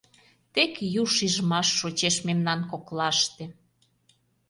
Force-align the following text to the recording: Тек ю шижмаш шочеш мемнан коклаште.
Тек 0.53 0.73
ю 1.01 1.03
шижмаш 1.15 1.67
шочеш 1.79 2.15
мемнан 2.27 2.59
коклаште. 2.71 3.45